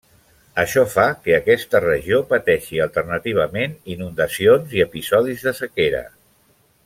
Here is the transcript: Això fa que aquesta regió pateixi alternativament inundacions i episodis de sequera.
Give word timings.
Això 0.61 0.83
fa 0.93 1.03
que 1.25 1.35
aquesta 1.35 1.81
regió 1.83 2.21
pateixi 2.31 2.81
alternativament 2.87 3.77
inundacions 3.97 4.75
i 4.79 4.83
episodis 4.89 5.49
de 5.49 5.55
sequera. 5.63 6.03